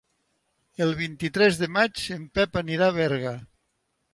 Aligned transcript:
El 0.85 0.93
vint-i-tres 1.01 1.59
de 1.61 1.69
maig 1.75 2.07
en 2.17 2.25
Pep 2.39 2.59
anirà 2.63 2.89
a 2.93 2.97
Berga. 2.99 3.37